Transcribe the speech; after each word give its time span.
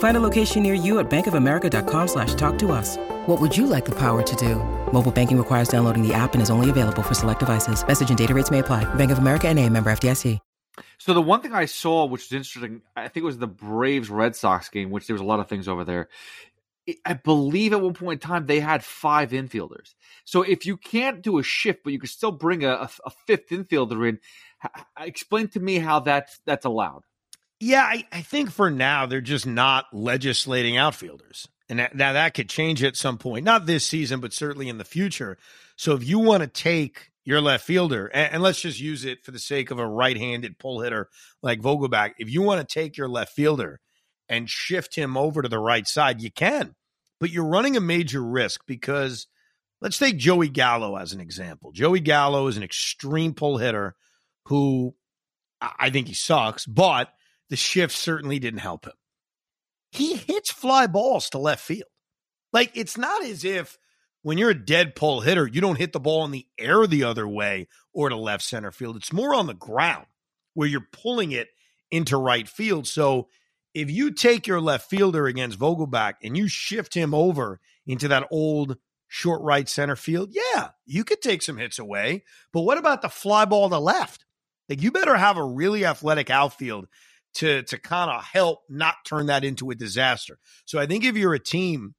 Find 0.00 0.16
a 0.16 0.20
location 0.20 0.62
near 0.62 0.74
you 0.74 0.98
at 0.98 1.08
bankofamerica.com 1.08 2.08
slash 2.08 2.34
talk 2.34 2.58
to 2.58 2.72
us. 2.72 2.98
What 3.26 3.40
would 3.40 3.56
you 3.56 3.66
like 3.66 3.86
the 3.86 3.98
power 3.98 4.22
to 4.22 4.36
do? 4.36 4.56
Mobile 4.92 5.12
banking 5.12 5.38
requires 5.38 5.68
downloading 5.68 6.06
the 6.06 6.12
app 6.12 6.34
and 6.34 6.42
is 6.42 6.50
only 6.50 6.68
available 6.68 7.02
for 7.02 7.14
select 7.14 7.40
devices. 7.40 7.86
Message 7.86 8.10
and 8.10 8.18
data 8.18 8.34
rates 8.34 8.50
may 8.50 8.58
apply. 8.58 8.92
Bank 8.94 9.10
of 9.10 9.18
America 9.18 9.48
and 9.48 9.58
a 9.58 9.66
member 9.68 9.90
FDIC. 9.90 10.38
So 10.98 11.14
the 11.14 11.22
one 11.22 11.40
thing 11.40 11.54
I 11.54 11.64
saw, 11.64 12.04
which 12.06 12.30
was 12.30 12.32
interesting, 12.32 12.82
I 12.94 13.08
think 13.08 13.22
it 13.22 13.26
was 13.26 13.38
the 13.38 13.46
Braves 13.46 14.10
Red 14.10 14.36
Sox 14.36 14.68
game, 14.68 14.90
which 14.90 15.06
there 15.06 15.14
was 15.14 15.22
a 15.22 15.24
lot 15.24 15.40
of 15.40 15.48
things 15.48 15.66
over 15.66 15.84
there. 15.84 16.08
I 17.04 17.14
believe 17.14 17.72
at 17.72 17.80
one 17.80 17.94
point 17.94 18.22
in 18.22 18.28
time 18.28 18.46
they 18.46 18.60
had 18.60 18.84
five 18.84 19.30
infielders. 19.30 19.94
So 20.24 20.42
if 20.42 20.66
you 20.66 20.76
can't 20.76 21.22
do 21.22 21.38
a 21.38 21.42
shift, 21.42 21.84
but 21.84 21.92
you 21.92 21.98
can 21.98 22.08
still 22.08 22.32
bring 22.32 22.64
a, 22.64 22.88
a 23.04 23.10
fifth 23.26 23.48
infielder 23.50 24.08
in, 24.08 24.18
explain 24.98 25.48
to 25.48 25.60
me 25.60 25.78
how 25.78 26.00
that's 26.00 26.40
that's 26.44 26.64
allowed. 26.64 27.04
Yeah, 27.60 27.82
I, 27.82 28.06
I 28.10 28.22
think 28.22 28.50
for 28.50 28.70
now 28.70 29.04
they're 29.04 29.20
just 29.20 29.46
not 29.46 29.86
legislating 29.92 30.78
outfielders. 30.78 31.46
And 31.68 31.78
that, 31.78 31.94
now 31.94 32.14
that 32.14 32.34
could 32.34 32.48
change 32.48 32.82
at 32.82 32.96
some 32.96 33.18
point, 33.18 33.44
not 33.44 33.66
this 33.66 33.84
season, 33.84 34.20
but 34.20 34.32
certainly 34.32 34.68
in 34.68 34.78
the 34.78 34.84
future. 34.84 35.38
So 35.76 35.94
if 35.94 36.06
you 36.06 36.18
want 36.18 36.42
to 36.42 36.48
take 36.48 37.10
your 37.24 37.40
left 37.40 37.64
fielder, 37.64 38.06
and, 38.06 38.34
and 38.34 38.42
let's 38.42 38.60
just 38.60 38.80
use 38.80 39.04
it 39.04 39.24
for 39.24 39.30
the 39.30 39.38
sake 39.38 39.70
of 39.70 39.78
a 39.78 39.86
right 39.86 40.16
handed 40.16 40.58
pull 40.58 40.80
hitter 40.80 41.10
like 41.42 41.60
Vogelbach, 41.60 42.14
if 42.18 42.30
you 42.30 42.42
want 42.42 42.66
to 42.66 42.74
take 42.74 42.96
your 42.96 43.08
left 43.08 43.34
fielder 43.34 43.78
and 44.28 44.48
shift 44.48 44.96
him 44.96 45.16
over 45.16 45.42
to 45.42 45.48
the 45.48 45.58
right 45.58 45.86
side, 45.86 46.22
you 46.22 46.30
can. 46.30 46.74
But 47.20 47.30
you're 47.30 47.46
running 47.46 47.76
a 47.76 47.80
major 47.80 48.22
risk 48.22 48.62
because 48.66 49.26
let's 49.82 49.98
take 49.98 50.16
Joey 50.16 50.48
Gallo 50.48 50.96
as 50.96 51.12
an 51.12 51.20
example. 51.20 51.72
Joey 51.72 52.00
Gallo 52.00 52.46
is 52.46 52.56
an 52.56 52.62
extreme 52.62 53.34
pull 53.34 53.58
hitter 53.58 53.94
who 54.46 54.94
I 55.60 55.90
think 55.90 56.08
he 56.08 56.14
sucks, 56.14 56.64
but 56.64 57.12
the 57.50 57.56
shift 57.56 57.94
certainly 57.94 58.38
didn't 58.38 58.60
help 58.60 58.86
him. 58.86 58.94
He 59.90 60.14
hits 60.14 60.52
fly 60.52 60.86
balls 60.86 61.28
to 61.30 61.38
left 61.38 61.62
field. 61.62 61.90
Like 62.52 62.70
it's 62.74 62.96
not 62.96 63.24
as 63.24 63.44
if 63.44 63.76
when 64.22 64.38
you're 64.38 64.50
a 64.50 64.54
dead 64.54 64.94
pull 64.94 65.20
hitter, 65.20 65.46
you 65.46 65.60
don't 65.60 65.78
hit 65.78 65.92
the 65.92 66.00
ball 66.00 66.24
in 66.24 66.30
the 66.30 66.46
air 66.58 66.86
the 66.86 67.04
other 67.04 67.26
way 67.26 67.68
or 67.92 68.08
to 68.08 68.16
left 68.16 68.44
center 68.44 68.70
field. 68.70 68.96
It's 68.96 69.12
more 69.12 69.34
on 69.34 69.46
the 69.46 69.54
ground 69.54 70.06
where 70.54 70.68
you're 70.68 70.86
pulling 70.92 71.32
it 71.32 71.48
into 71.90 72.16
right 72.16 72.48
field. 72.48 72.86
So 72.86 73.28
if 73.74 73.90
you 73.90 74.12
take 74.12 74.46
your 74.46 74.60
left 74.60 74.88
fielder 74.88 75.26
against 75.26 75.58
Vogelbach 75.58 76.14
and 76.22 76.36
you 76.36 76.48
shift 76.48 76.94
him 76.94 77.14
over 77.14 77.60
into 77.86 78.08
that 78.08 78.28
old 78.30 78.76
short 79.08 79.42
right 79.42 79.68
center 79.68 79.96
field, 79.96 80.30
yeah, 80.32 80.70
you 80.86 81.02
could 81.02 81.22
take 81.22 81.42
some 81.42 81.56
hits 81.56 81.78
away. 81.78 82.24
But 82.52 82.62
what 82.62 82.78
about 82.78 83.02
the 83.02 83.08
fly 83.08 83.44
ball 83.44 83.70
to 83.70 83.78
left? 83.78 84.24
Like 84.68 84.82
you 84.82 84.92
better 84.92 85.16
have 85.16 85.36
a 85.36 85.44
really 85.44 85.84
athletic 85.84 86.30
outfield 86.30 86.86
to 87.34 87.62
to 87.62 87.78
kind 87.78 88.10
of 88.10 88.24
help 88.24 88.60
not 88.68 88.96
turn 89.04 89.26
that 89.26 89.44
into 89.44 89.70
a 89.70 89.74
disaster. 89.74 90.38
So 90.64 90.78
I 90.78 90.86
think 90.86 91.04
if 91.04 91.16
you're 91.16 91.34
a 91.34 91.38
team 91.38 91.94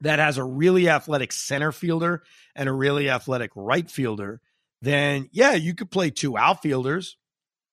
that 0.00 0.18
has 0.18 0.38
a 0.38 0.44
really 0.44 0.88
athletic 0.88 1.32
center 1.32 1.72
fielder 1.72 2.22
and 2.54 2.68
a 2.68 2.72
really 2.72 3.08
athletic 3.08 3.50
right 3.54 3.90
fielder, 3.90 4.40
then 4.82 5.28
yeah, 5.32 5.54
you 5.54 5.74
could 5.74 5.90
play 5.90 6.10
two 6.10 6.36
outfielders. 6.36 7.16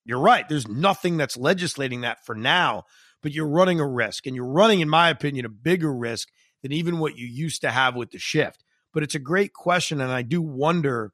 You're 0.05 0.19
right. 0.19 0.47
There's 0.47 0.67
nothing 0.67 1.17
that's 1.17 1.37
legislating 1.37 2.01
that 2.01 2.25
for 2.25 2.35
now, 2.35 2.83
but 3.21 3.31
you're 3.31 3.47
running 3.47 3.79
a 3.79 3.87
risk 3.87 4.25
and 4.25 4.35
you're 4.35 4.45
running 4.45 4.79
in 4.79 4.89
my 4.89 5.09
opinion 5.09 5.45
a 5.45 5.49
bigger 5.49 5.93
risk 5.93 6.29
than 6.63 6.71
even 6.71 6.99
what 6.99 7.17
you 7.17 7.27
used 7.27 7.61
to 7.61 7.71
have 7.71 7.95
with 7.95 8.11
the 8.11 8.19
shift. 8.19 8.63
But 8.93 9.03
it's 9.03 9.15
a 9.15 9.19
great 9.19 9.53
question 9.53 10.01
and 10.01 10.11
I 10.11 10.21
do 10.21 10.41
wonder 10.41 11.13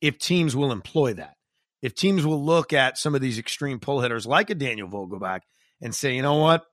if 0.00 0.18
teams 0.18 0.56
will 0.56 0.72
employ 0.72 1.14
that 1.14 1.36
if 1.84 1.94
teams 1.94 2.24
will 2.24 2.42
look 2.42 2.72
at 2.72 2.96
some 2.96 3.14
of 3.14 3.20
these 3.20 3.38
extreme 3.38 3.78
pull 3.78 4.00
hitters 4.00 4.26
like 4.26 4.48
a 4.48 4.54
Daniel 4.54 4.88
Vogelbach 4.88 5.40
and 5.82 5.94
say, 5.94 6.16
you 6.16 6.22
know 6.22 6.38
what, 6.38 6.64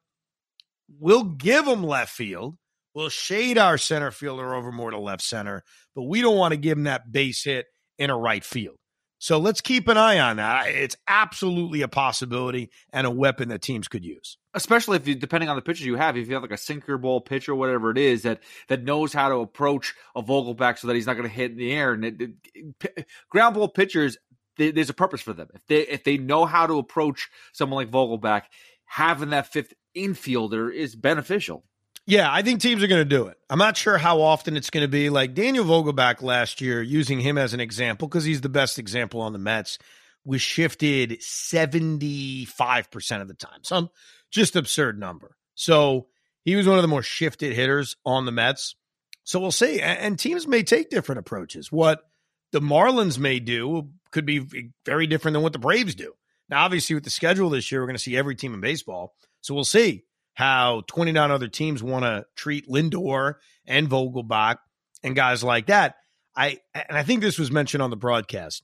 we'll 1.00 1.26
give 1.26 1.66
them 1.66 1.84
left 1.84 2.14
field. 2.14 2.56
We'll 2.96 3.10
shade 3.10 3.58
our 3.58 3.78
center 3.78 4.12
fielder 4.12 4.56
over 4.56 4.72
more 4.72 4.90
to 4.90 4.98
left 4.98 5.22
center, 5.22 5.64
but 5.96 6.04
we 6.04 6.22
don't 6.22 6.38
want 6.38 6.54
to 6.54 6.58
give 6.58 6.78
him 6.78 6.86
that 6.86 7.12
base 7.12 7.44
hit 7.44 7.66
in 7.98 8.10
a 8.10 8.18
right 8.18 8.44
field. 8.44 8.78
So 9.18 9.38
let's 9.38 9.60
keep 9.60 9.90
an 9.90 9.98
eye 9.98 10.20
on 10.20 10.38
that. 10.38 10.70
It's 10.70 10.96
absolutely 11.10 11.82
a 11.82 11.90
possibility 11.90 12.72
and 12.94 13.06
a 13.06 13.12
weapon 13.12 13.50
that 13.50 13.62
teams 13.62 13.90
could 13.90 14.06
use. 14.06 14.38
Especially 14.54 14.96
if 14.96 15.08
you, 15.10 15.16
depending 15.16 15.50
on 15.50 15.58
the 15.58 15.62
pitcher 15.62 15.84
you 15.84 15.98
have, 15.98 16.16
if 16.16 16.30
you 16.30 16.36
have 16.36 16.42
like 16.42 16.52
a 16.52 16.58
sinker 16.58 16.98
ball 16.98 17.20
pitcher, 17.20 17.52
or 17.52 17.56
whatever 17.56 17.92
it 17.92 17.98
is 17.98 18.24
that 18.24 18.40
that 18.70 18.84
knows 18.84 19.12
how 19.12 19.28
to 19.28 19.36
approach 19.36 19.94
a 20.16 20.24
Vogelbach 20.24 20.80
so 20.80 20.88
that 20.88 20.96
he's 20.96 21.06
not 21.06 21.18
going 21.18 21.28
to 21.28 21.36
hit 21.36 21.52
in 21.52 21.58
the 21.58 21.72
air. 21.72 21.92
And 21.92 22.06
it, 22.06 22.32
it, 22.56 23.06
ground 23.30 23.56
ball 23.56 23.68
pitchers 23.68 24.18
they, 24.62 24.72
there's 24.72 24.92
a 24.92 24.94
purpose 24.94 25.22
for 25.22 25.34
them. 25.34 25.50
If 25.54 25.66
they 25.66 25.82
if 25.82 26.04
they 26.04 26.18
know 26.18 26.46
how 26.46 26.68
to 26.68 26.78
approach 26.78 27.30
someone 27.52 27.84
like 27.84 27.92
Vogelbach, 27.92 28.44
having 28.86 29.32
that 29.32 29.48
fifth 29.48 29.74
infielder 29.96 30.74
is 30.74 30.96
beneficial. 30.96 31.64
Yeah, 32.06 32.32
I 32.32 32.42
think 32.42 32.62
teams 32.62 32.84
are 32.84 32.88
going 32.88 33.02
to 33.02 33.06
do 33.06 33.28
it. 33.28 33.38
I'm 33.50 33.60
not 33.60 33.78
sure 33.78 33.98
how 33.98 34.22
often 34.22 34.58
it's 34.58 34.70
going 34.70 34.84
to 34.84 34.88
be. 34.88 35.10
Like 35.10 35.34
Daniel 35.34 35.66
Vogelbach 35.66 36.22
last 36.22 36.62
year, 36.62 36.82
using 36.82 37.20
him 37.20 37.38
as 37.38 37.54
an 37.54 37.60
example 37.60 38.08
because 38.08 38.24
he's 38.24 38.42
the 38.42 38.50
best 38.50 38.80
example 38.80 39.22
on 39.22 39.34
the 39.34 39.40
Mets, 39.40 39.78
was 40.24 40.42
shifted 40.42 41.20
75% 41.22 43.22
of 43.22 43.28
the 43.28 43.34
time. 43.34 43.64
Some 43.64 43.90
just 44.30 44.56
absurd 44.56 45.00
number. 45.00 45.36
So 45.56 46.08
he 46.44 46.56
was 46.56 46.68
one 46.68 46.78
of 46.78 46.82
the 46.82 46.88
more 46.88 47.04
shifted 47.04 47.54
hitters 47.54 47.98
on 48.06 48.26
the 48.26 48.32
Mets. 48.32 48.76
So 49.24 49.40
we'll 49.40 49.52
see. 49.52 49.80
And 49.80 50.18
teams 50.18 50.48
may 50.48 50.64
take 50.64 50.90
different 50.90 51.20
approaches. 51.20 51.72
What 51.72 52.04
the 52.52 52.62
Marlins 52.62 53.18
may 53.18 53.40
do 53.40 53.90
could 54.12 54.26
be 54.26 54.72
very 54.86 55.08
different 55.08 55.34
than 55.34 55.44
what 55.44 55.54
the 55.54 55.60
Braves 55.60 55.96
do. 55.96 56.14
Now, 56.50 56.66
obviously, 56.66 56.96
with 56.96 57.06
the 57.06 57.10
schedule 57.10 57.50
this 57.50 57.72
year, 57.72 57.82
we're 57.82 57.88
going 57.88 57.96
to 57.96 58.04
see 58.04 58.18
every 58.18 58.36
team 58.36 58.54
in 58.54 58.60
baseball. 58.60 59.14
So 59.40 59.56
we'll 59.56 59.64
see 59.64 60.04
how 60.34 60.84
29 60.88 61.32
other 61.32 61.48
teams 61.48 61.82
want 61.82 62.04
to 62.04 62.26
treat 62.36 62.68
Lindor 62.68 63.36
and 63.66 63.90
Vogelbach 63.90 64.58
and 65.04 65.16
guys 65.16 65.44
like 65.44 65.68
that. 65.68 65.96
I 66.36 66.60
and 66.74 66.98
I 66.98 67.04
think 67.04 67.22
this 67.22 67.40
was 67.40 67.52
mentioned 67.52 67.84
on 67.84 67.90
the 67.90 67.98
broadcast. 67.98 68.64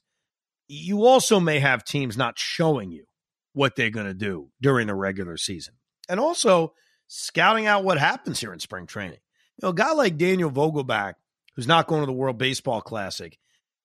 You 0.67 1.05
also 1.05 1.39
may 1.39 1.59
have 1.59 1.83
teams 1.83 2.17
not 2.17 2.37
showing 2.37 2.91
you 2.91 3.05
what 3.53 3.75
they're 3.75 3.89
going 3.89 4.05
to 4.05 4.13
do 4.13 4.49
during 4.61 4.87
the 4.87 4.95
regular 4.95 5.37
season. 5.37 5.75
And 6.09 6.19
also 6.19 6.73
scouting 7.07 7.65
out 7.65 7.83
what 7.83 7.97
happens 7.97 8.39
here 8.39 8.53
in 8.53 8.59
spring 8.59 8.85
training. 8.85 9.19
You 9.57 9.65
know, 9.65 9.69
a 9.69 9.73
guy 9.73 9.93
like 9.93 10.17
Daniel 10.17 10.51
Vogelbach, 10.51 11.13
who's 11.55 11.67
not 11.67 11.87
going 11.87 12.01
to 12.01 12.05
the 12.05 12.13
World 12.13 12.37
Baseball 12.37 12.81
Classic, 12.81 13.37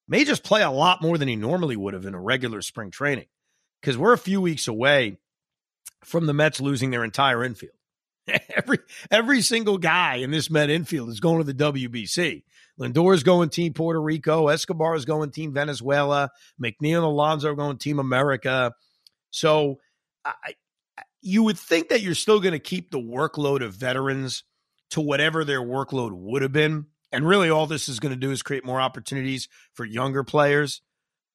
may 0.08 0.24
just 0.24 0.44
play 0.44 0.62
a 0.62 0.70
lot 0.70 1.02
more 1.02 1.18
than 1.18 1.28
he 1.28 1.36
normally 1.36 1.76
would 1.76 1.94
have 1.94 2.06
in 2.06 2.14
a 2.14 2.20
regular 2.20 2.62
spring 2.62 2.90
training 2.90 3.26
because 3.80 3.96
we're 3.96 4.12
a 4.12 4.18
few 4.18 4.40
weeks 4.40 4.68
away 4.68 5.18
from 6.04 6.26
the 6.26 6.34
Mets 6.34 6.60
losing 6.60 6.90
their 6.90 7.04
entire 7.04 7.44
infield. 7.44 7.74
every 8.56 8.78
every 9.10 9.40
single 9.40 9.78
guy 9.78 10.16
in 10.16 10.30
this 10.30 10.50
Met 10.50 10.70
infield 10.70 11.08
is 11.08 11.20
going 11.20 11.44
to 11.44 11.52
the 11.52 11.72
WBC. 11.72 12.44
Lindor 12.80 13.14
is 13.14 13.22
going 13.22 13.50
Team 13.50 13.72
Puerto 13.72 14.00
Rico. 14.00 14.48
Escobar 14.48 14.94
is 14.94 15.04
going 15.04 15.30
Team 15.30 15.52
Venezuela. 15.52 16.30
McNeil 16.62 16.98
and 16.98 17.04
Alonso 17.04 17.50
are 17.50 17.54
going 17.54 17.78
Team 17.78 17.98
America. 17.98 18.72
So 19.30 19.78
I, 20.24 20.54
you 21.20 21.42
would 21.44 21.58
think 21.58 21.88
that 21.88 22.00
you're 22.00 22.14
still 22.14 22.40
going 22.40 22.52
to 22.52 22.58
keep 22.58 22.90
the 22.90 22.98
workload 22.98 23.64
of 23.64 23.74
veterans 23.74 24.44
to 24.90 25.00
whatever 25.00 25.44
their 25.44 25.60
workload 25.60 26.12
would 26.12 26.42
have 26.42 26.52
been 26.52 26.86
and 27.12 27.26
really, 27.26 27.50
all 27.50 27.66
this 27.66 27.88
is 27.88 28.00
going 28.00 28.14
to 28.14 28.20
do 28.20 28.30
is 28.30 28.42
create 28.42 28.64
more 28.64 28.80
opportunities 28.80 29.48
for 29.74 29.84
younger 29.84 30.24
players. 30.24 30.82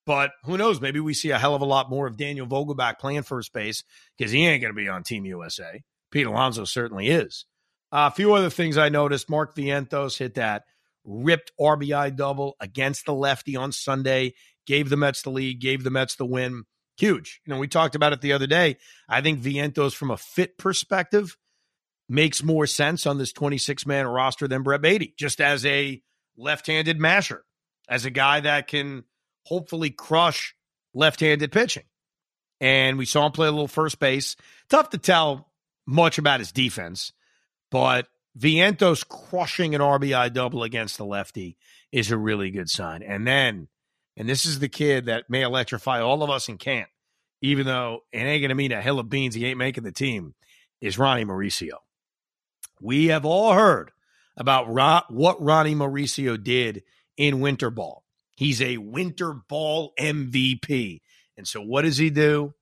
But 0.06 0.32
who 0.44 0.58
knows? 0.58 0.80
Maybe 0.80 1.00
we 1.00 1.14
see 1.14 1.32
a 1.32 1.38
hell 1.38 1.54
of 1.54 1.62
a 1.62 1.66
lot 1.66 1.90
more 1.90 2.08
of 2.08 2.18
Daniel 2.18 2.48
Vogelbach 2.48 2.98
playing 2.98 3.24
first 3.24 3.52
base 3.52 3.84
because 4.18 4.32
he 4.32 4.46
ain't 4.46 4.62
going 4.62 4.74
to 4.74 4.78
be 4.78 4.88
on 4.88 5.04
Team 5.04 5.26
USA. 5.26 5.84
Pete 6.12 6.26
Alonso 6.26 6.64
certainly 6.64 7.08
is. 7.08 7.46
Uh, 7.92 8.10
a 8.12 8.16
few 8.16 8.34
other 8.34 8.50
things 8.50 8.78
I 8.78 8.90
noticed. 8.90 9.30
Mark 9.30 9.56
Vientos 9.56 10.18
hit 10.18 10.36
that 10.36 10.64
ripped 11.04 11.52
RBI 11.60 12.16
double 12.16 12.56
against 12.60 13.06
the 13.06 13.14
lefty 13.14 13.56
on 13.56 13.72
Sunday, 13.72 14.34
gave 14.66 14.90
the 14.90 14.98
Mets 14.98 15.22
the 15.22 15.30
lead, 15.30 15.60
gave 15.60 15.84
the 15.84 15.90
Mets 15.90 16.16
the 16.16 16.26
win. 16.26 16.64
Huge. 16.98 17.42
You 17.46 17.54
know, 17.54 17.60
we 17.60 17.68
talked 17.68 17.96
about 17.96 18.14
it 18.14 18.22
the 18.22 18.34
other 18.34 18.48
day. 18.48 18.78
I 19.08 19.22
think 19.22 19.42
Vientos, 19.42 19.94
from 19.94 20.12
a 20.12 20.18
fit 20.18 20.58
perspective, 20.58 21.38
makes 22.10 22.44
more 22.44 22.66
sense 22.66 23.06
on 23.06 23.18
this 23.18 23.34
26 23.34 23.86
man 23.86 24.08
roster 24.08 24.48
than 24.48 24.64
Brett 24.64 24.82
Baty, 24.82 25.14
just 25.18 25.42
as 25.42 25.66
a 25.66 26.02
left 26.38 26.68
handed 26.68 27.00
masher, 27.00 27.44
as 27.90 28.06
a 28.06 28.10
guy 28.10 28.40
that 28.40 28.68
can 28.68 29.04
hopefully 29.46 29.90
crush 29.90 30.56
left 30.94 31.20
handed 31.20 31.52
pitching. 31.52 31.84
And 32.60 32.98
we 32.98 33.06
saw 33.06 33.26
him 33.26 33.32
play 33.32 33.48
a 33.48 33.52
little 33.52 33.68
first 33.68 34.00
base. 34.00 34.36
Tough 34.70 34.90
to 34.92 34.98
tell 34.98 35.52
much 35.86 36.18
about 36.18 36.40
his 36.40 36.52
defense, 36.52 37.14
but 37.72 38.08
Vientos 38.38 39.08
crushing 39.08 39.74
an 39.74 39.82
RBI 39.82 40.32
double 40.34 40.64
against 40.64 40.98
the 40.98 41.06
lefty 41.06 41.58
is 41.92 42.12
a 42.12 42.18
really 42.18 42.52
good 42.52 42.70
sign. 42.70 43.02
And 43.02 43.26
then, 43.26 43.68
and 44.16 44.30
this 44.30 44.46
is 44.46 44.60
the 44.60 44.70
kid 44.70 45.06
that 45.06 45.30
may 45.30 45.42
electrify 45.42 46.02
all 46.02 46.24
of 46.24 46.30
us 46.30 46.48
in 46.50 46.58
can't, 46.58 46.90
even 47.42 47.66
though 47.66 48.02
it 48.12 48.20
ain't 48.20 48.42
going 48.42 48.50
to 48.50 48.56
mean 48.56 48.72
a 48.72 48.82
hill 48.82 49.00
of 49.00 49.10
beans, 49.10 49.36
he 49.36 49.46
ain't 49.46 49.58
making 49.58 49.84
the 49.84 49.92
team, 49.92 50.36
is 50.82 50.98
Ronnie 50.98 51.26
Mauricio. 51.26 51.78
We 52.82 53.08
have 53.08 53.26
all 53.26 53.54
heard 53.54 53.92
about 54.36 54.70
what 55.12 55.42
Ronnie 55.42 55.76
Mauricio 55.76 56.42
did 56.42 56.84
in 57.18 57.40
winter 57.40 57.70
ball. 57.70 58.04
He's 58.36 58.62
a 58.62 58.78
winter 58.78 59.34
ball 59.34 59.94
MVP. 60.00 61.02
And 61.38 61.48
so 61.48 61.62
what 61.62 61.84
does 61.84 61.98
he 61.98 62.10
do? 62.10 62.54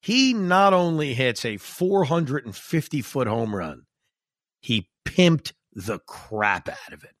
He 0.00 0.34
not 0.34 0.74
only 0.74 1.14
hits 1.14 1.44
a 1.44 1.56
450 1.56 3.00
foot 3.00 3.26
home 3.26 3.54
run, 3.54 3.86
he 4.60 4.90
pimped 5.06 5.52
the 5.72 5.98
crap 6.00 6.68
out 6.68 6.92
of 6.92 7.04
it. 7.04 7.14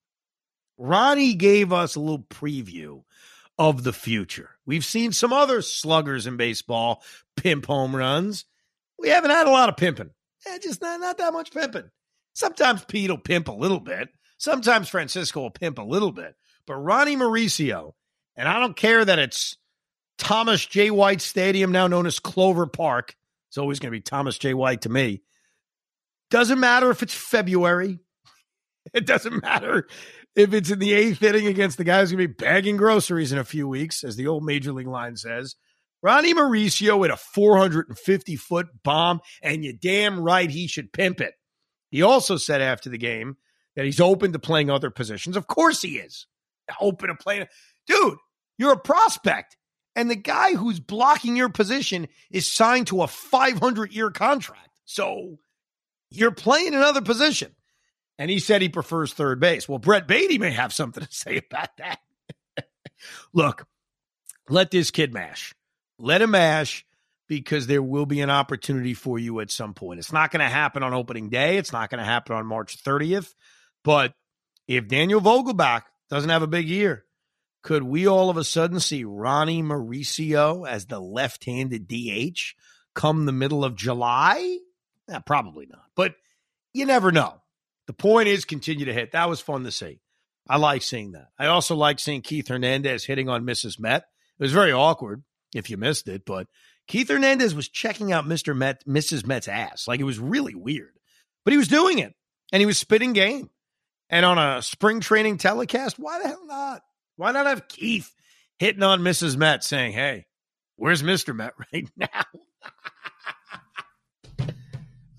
Ronnie 0.76 1.34
gave 1.34 1.72
us 1.72 1.94
a 1.94 2.00
little 2.00 2.26
preview 2.28 3.04
of 3.58 3.84
the 3.84 3.92
future. 3.92 4.50
We've 4.66 4.84
seen 4.84 5.12
some 5.12 5.32
other 5.32 5.62
sluggers 5.62 6.26
in 6.26 6.36
baseball 6.36 7.02
pimp 7.36 7.66
home 7.66 7.94
runs. 7.94 8.44
We 8.98 9.08
haven't 9.08 9.30
had 9.30 9.46
a 9.46 9.50
lot 9.50 9.68
of 9.68 9.76
pimping. 9.76 10.10
Eh, 10.46 10.58
just 10.58 10.82
not, 10.82 11.00
not 11.00 11.18
that 11.18 11.32
much 11.32 11.52
pimping. 11.52 11.90
Sometimes 12.34 12.84
Pete 12.84 13.10
will 13.10 13.18
pimp 13.18 13.48
a 13.48 13.52
little 13.52 13.80
bit. 13.80 14.08
Sometimes 14.38 14.88
Francisco 14.88 15.40
will 15.40 15.50
pimp 15.50 15.78
a 15.78 15.82
little 15.82 16.12
bit. 16.12 16.34
But 16.66 16.74
Ronnie 16.74 17.16
Mauricio, 17.16 17.92
and 18.36 18.48
I 18.48 18.60
don't 18.60 18.76
care 18.76 19.04
that 19.04 19.18
it's 19.18 19.56
Thomas 20.18 20.64
J. 20.66 20.90
White 20.90 21.20
Stadium, 21.20 21.72
now 21.72 21.86
known 21.86 22.06
as 22.06 22.18
Clover 22.18 22.66
Park. 22.66 23.14
It's 23.48 23.58
always 23.58 23.78
going 23.78 23.92
to 23.92 23.96
be 23.96 24.02
Thomas 24.02 24.36
J. 24.36 24.54
White 24.54 24.82
to 24.82 24.88
me. 24.88 25.22
Doesn't 26.30 26.60
matter 26.60 26.90
if 26.90 27.02
it's 27.02 27.14
February. 27.14 28.00
It 28.92 29.06
doesn't 29.06 29.42
matter 29.42 29.88
if 30.36 30.52
it's 30.52 30.70
in 30.70 30.78
the 30.78 30.92
eighth 30.92 31.22
inning 31.22 31.46
against 31.46 31.78
the 31.78 31.84
guy 31.84 32.00
who's 32.00 32.12
going 32.12 32.22
to 32.22 32.28
be 32.28 32.34
bagging 32.34 32.76
groceries 32.76 33.32
in 33.32 33.38
a 33.38 33.44
few 33.44 33.66
weeks, 33.66 34.04
as 34.04 34.16
the 34.16 34.26
old 34.26 34.44
major 34.44 34.72
league 34.72 34.86
line 34.86 35.16
says. 35.16 35.56
Ronnie 36.02 36.34
Mauricio 36.34 37.02
at 37.02 37.10
a 37.10 37.16
450 37.16 38.36
foot 38.36 38.66
bomb, 38.82 39.20
and 39.42 39.64
you're 39.64 39.72
damn 39.72 40.20
right 40.20 40.50
he 40.50 40.66
should 40.66 40.92
pimp 40.92 41.22
it. 41.22 41.32
He 41.94 42.02
also 42.02 42.36
said 42.36 42.60
after 42.60 42.90
the 42.90 42.98
game 42.98 43.36
that 43.76 43.84
he's 43.84 44.00
open 44.00 44.32
to 44.32 44.40
playing 44.40 44.68
other 44.68 44.90
positions. 44.90 45.36
Of 45.36 45.46
course 45.46 45.80
he 45.80 45.98
is. 45.98 46.26
Open 46.80 47.06
to 47.06 47.14
playing. 47.14 47.46
Dude, 47.86 48.18
you're 48.58 48.72
a 48.72 48.76
prospect. 48.76 49.56
And 49.94 50.10
the 50.10 50.16
guy 50.16 50.54
who's 50.56 50.80
blocking 50.80 51.36
your 51.36 51.50
position 51.50 52.08
is 52.32 52.48
signed 52.48 52.88
to 52.88 53.02
a 53.02 53.06
500 53.06 53.92
year 53.92 54.10
contract. 54.10 54.70
So 54.84 55.38
you're 56.10 56.32
playing 56.32 56.74
another 56.74 57.00
position. 57.00 57.54
And 58.18 58.28
he 58.28 58.40
said 58.40 58.60
he 58.60 58.68
prefers 58.68 59.12
third 59.12 59.38
base. 59.38 59.68
Well, 59.68 59.78
Brett 59.78 60.08
Baty 60.08 60.38
may 60.38 60.50
have 60.50 60.72
something 60.72 61.04
to 61.04 61.12
say 61.14 61.36
about 61.48 61.76
that. 61.76 62.00
Look, 63.32 63.68
let 64.48 64.72
this 64.72 64.90
kid 64.90 65.14
mash. 65.14 65.54
Let 66.00 66.22
him 66.22 66.32
mash 66.32 66.84
because 67.28 67.66
there 67.66 67.82
will 67.82 68.06
be 68.06 68.20
an 68.20 68.30
opportunity 68.30 68.94
for 68.94 69.18
you 69.18 69.40
at 69.40 69.50
some 69.50 69.74
point. 69.74 69.98
It's 69.98 70.12
not 70.12 70.30
going 70.30 70.44
to 70.44 70.48
happen 70.48 70.82
on 70.82 70.92
opening 70.92 71.30
day. 71.30 71.56
It's 71.56 71.72
not 71.72 71.90
going 71.90 71.98
to 71.98 72.04
happen 72.04 72.36
on 72.36 72.46
March 72.46 72.82
30th. 72.82 73.34
But 73.82 74.14
if 74.68 74.88
Daniel 74.88 75.20
Vogelbach 75.20 75.82
doesn't 76.10 76.30
have 76.30 76.42
a 76.42 76.48
big 76.48 76.68
year, 76.68 77.04
could 77.62 77.82
we 77.82 78.06
all 78.06 78.28
of 78.28 78.36
a 78.36 78.44
sudden 78.44 78.78
see 78.78 79.04
Ronnie 79.04 79.62
Mauricio 79.62 80.68
as 80.68 80.86
the 80.86 81.00
left 81.00 81.44
handed 81.44 81.88
DH 81.88 82.54
come 82.94 83.24
the 83.24 83.32
middle 83.32 83.64
of 83.64 83.74
July? 83.74 84.58
Eh, 85.08 85.18
probably 85.20 85.66
not. 85.66 85.84
But 85.96 86.14
you 86.72 86.84
never 86.84 87.10
know. 87.10 87.40
The 87.86 87.94
point 87.94 88.28
is 88.28 88.44
continue 88.44 88.86
to 88.86 88.92
hit. 88.92 89.12
That 89.12 89.28
was 89.28 89.40
fun 89.40 89.64
to 89.64 89.70
see. 89.70 90.00
I 90.48 90.58
like 90.58 90.82
seeing 90.82 91.12
that. 91.12 91.28
I 91.38 91.46
also 91.46 91.74
like 91.74 91.98
seeing 91.98 92.20
Keith 92.20 92.48
Hernandez 92.48 93.04
hitting 93.04 93.28
on 93.28 93.44
Mrs. 93.44 93.78
Met. 93.78 94.04
It 94.38 94.42
was 94.42 94.52
very 94.52 94.72
awkward 94.72 95.22
if 95.54 95.70
you 95.70 95.76
missed 95.76 96.08
it, 96.08 96.24
but 96.26 96.46
Keith 96.86 97.08
Hernandez 97.08 97.54
was 97.54 97.68
checking 97.68 98.12
out 98.12 98.26
Mr. 98.26 98.56
Met, 98.56 98.84
Mrs. 98.86 99.26
Met's 99.26 99.48
ass. 99.48 99.88
Like 99.88 100.00
it 100.00 100.04
was 100.04 100.18
really 100.18 100.54
weird, 100.54 100.92
but 101.44 101.52
he 101.52 101.56
was 101.56 101.68
doing 101.68 101.98
it 101.98 102.14
and 102.52 102.60
he 102.60 102.66
was 102.66 102.78
spitting 102.78 103.12
game. 103.12 103.50
And 104.10 104.26
on 104.26 104.38
a 104.38 104.60
spring 104.60 105.00
training 105.00 105.38
telecast, 105.38 105.98
why 105.98 106.20
the 106.20 106.28
hell 106.28 106.46
not? 106.46 106.82
Why 107.16 107.32
not 107.32 107.46
have 107.46 107.68
Keith 107.68 108.14
hitting 108.58 108.82
on 108.82 109.00
Mrs. 109.00 109.36
Met 109.36 109.64
saying, 109.64 109.92
Hey, 109.92 110.26
where's 110.76 111.02
Mr. 111.02 111.34
Met 111.34 111.54
right 111.72 111.88
now? 111.96 112.08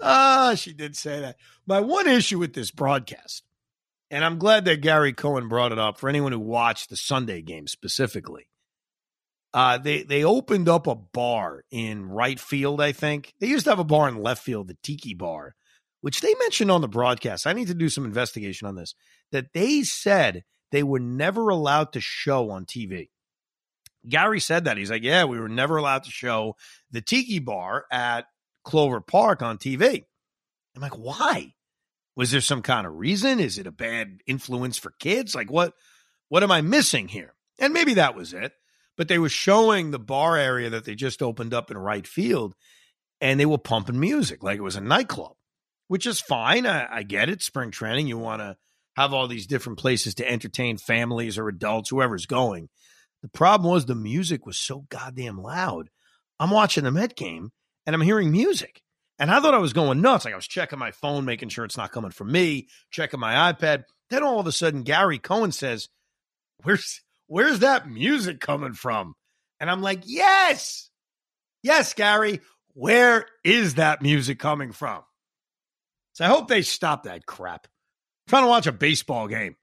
Ah, 0.08 0.52
oh, 0.52 0.56
she 0.56 0.72
did 0.72 0.96
say 0.96 1.22
that. 1.22 1.38
My 1.66 1.80
one 1.80 2.08
issue 2.08 2.38
with 2.38 2.54
this 2.54 2.70
broadcast, 2.70 3.42
and 4.12 4.24
I'm 4.24 4.38
glad 4.38 4.66
that 4.66 4.82
Gary 4.82 5.14
Cohen 5.14 5.48
brought 5.48 5.72
it 5.72 5.80
up 5.80 5.98
for 5.98 6.08
anyone 6.08 6.32
who 6.32 6.40
watched 6.40 6.92
the 6.92 6.96
Sunday 6.96 7.42
game 7.42 7.66
specifically. 7.66 8.46
Uh, 9.56 9.78
they 9.78 10.04
they 10.04 10.26
opened 10.26 10.68
up 10.68 10.86
a 10.86 10.96
bar 10.96 11.64
in 11.72 12.10
right 12.10 12.42
field. 12.42 12.82
I 12.82 12.92
think 12.92 13.34
they 13.40 13.48
used 13.48 13.64
to 13.64 13.72
have 13.72 13.80
a 13.80 13.86
bar 13.86 14.10
in 14.10 14.22
left 14.22 14.44
field, 14.44 14.68
the 14.68 14.78
Tiki 14.84 15.14
Bar, 15.14 15.56
which 16.02 16.20
they 16.20 16.36
mentioned 16.40 16.70
on 16.70 16.82
the 16.82 16.90
broadcast. 16.90 17.48
I 17.48 17.54
need 17.54 17.70
to 17.70 17.74
do 17.74 17.88
some 17.88 18.04
investigation 18.04 18.68
on 18.68 18.76
this. 18.76 18.96
That 19.32 19.54
they 19.54 19.84
said 19.84 20.44
they 20.74 20.84
were 20.84 21.00
never 21.00 21.48
allowed 21.48 21.94
to 21.94 22.02
show 22.02 22.52
on 22.52 22.66
TV. 22.66 23.08
Gary 24.10 24.42
said 24.42 24.66
that 24.66 24.76
he's 24.76 24.92
like, 24.92 25.04
yeah, 25.04 25.24
we 25.24 25.40
were 25.40 25.48
never 25.48 25.78
allowed 25.78 26.04
to 26.04 26.12
show 26.12 26.58
the 26.92 27.02
Tiki 27.02 27.40
Bar 27.40 27.86
at 27.90 28.26
Clover 28.66 29.00
Park 29.00 29.42
on 29.42 29.58
TV. 29.58 30.04
I'm 30.76 30.82
like, 30.82 30.98
why? 30.98 31.54
Was 32.18 32.32
there 32.32 32.42
some 32.42 32.62
kind 32.62 32.86
of 32.86 32.98
reason? 32.98 33.40
Is 33.40 33.58
it 33.58 33.68
a 33.68 33.72
bad 33.72 34.20
influence 34.28 34.78
for 34.78 34.92
kids? 35.00 35.34
Like 35.34 35.50
what 35.50 35.72
what 36.28 36.44
am 36.44 36.52
I 36.52 36.60
missing 36.60 37.08
here? 37.08 37.36
And 37.58 37.74
maybe 37.74 37.94
that 37.94 38.16
was 38.16 38.34
it. 38.34 38.52
But 38.98 39.08
they 39.08 39.20
were 39.20 39.30
showing 39.30 39.92
the 39.92 40.00
bar 40.00 40.38
area 40.38 40.70
that 40.70 40.86
they 40.86 40.96
just 40.96 41.22
opened 41.22 41.54
up 41.54 41.70
in 41.70 41.78
right 41.78 42.08
field 42.08 42.56
and 43.22 43.40
they 43.40 43.46
were 43.46 43.58
pumping 43.58 44.00
music 44.00 44.44
like 44.44 44.58
it 44.58 44.64
was 44.64 44.76
a 44.76 44.82
nightclub, 44.82 45.34
which 45.88 46.06
is 46.06 46.22
fine. 46.22 46.66
I, 46.66 46.88
I 46.98 47.04
get 47.04 47.30
it. 47.30 47.42
Spring 47.42 47.72
training, 47.72 48.08
you 48.08 48.18
want 48.18 48.42
to 48.42 48.56
have 48.96 49.14
all 49.14 49.28
these 49.28 49.48
different 49.48 49.80
places 49.80 50.16
to 50.16 50.30
entertain 50.30 50.78
families 50.78 51.38
or 51.38 51.50
adults, 51.50 51.90
whoever's 51.90 52.26
going. 52.26 52.70
The 53.22 53.30
problem 53.30 53.72
was 53.72 53.86
the 53.86 53.96
music 53.96 54.46
was 54.46 54.58
so 54.58 54.86
goddamn 54.90 55.42
loud. 55.42 55.90
I'm 56.40 56.52
watching 56.52 56.84
the 56.84 56.92
Met 56.92 57.16
game 57.16 57.52
and 57.86 57.94
I'm 57.94 58.02
hearing 58.02 58.32
music. 58.32 58.82
And 59.18 59.32
I 59.32 59.40
thought 59.40 59.54
I 59.54 59.60
was 59.60 59.74
going 59.74 60.02
nuts. 60.02 60.26
Like 60.26 60.34
I 60.34 60.38
was 60.38 60.48
checking 60.48 60.80
my 60.80 60.92
phone, 60.92 61.26
making 61.26 61.50
sure 61.50 61.64
it's 61.64 61.78
not 61.78 61.92
coming 61.92 62.12
from 62.12 62.32
me, 62.32 62.68
checking 62.92 63.20
my 63.20 63.52
iPad. 63.52 63.84
Then 64.10 64.24
all 64.24 64.40
of 64.40 64.48
a 64.48 64.52
sudden, 64.52 64.84
Gary 64.84 65.20
Cohen 65.20 65.52
says, 65.52 65.88
Where's 66.64 67.02
where's 67.28 67.60
that 67.60 67.90
music 67.90 68.40
coming 68.40 68.74
from? 68.74 69.16
And 69.60 69.70
I'm 69.70 69.82
like, 69.82 70.04
Yes, 70.06 70.90
yes, 71.64 71.94
Gary, 71.94 72.42
where 72.74 73.26
is 73.44 73.76
that 73.76 74.02
music 74.02 74.40
coming 74.40 74.72
from? 74.72 75.04
So 76.14 76.26
I 76.26 76.30
hope 76.30 76.48
they 76.48 76.62
stop 76.62 77.04
that 77.04 77.26
crap. 77.26 77.68
I'm 77.68 78.30
trying 78.30 78.44
to 78.44 78.50
watch 78.50 78.68
a 78.68 78.72
baseball 78.72 79.28
game. 79.28 79.56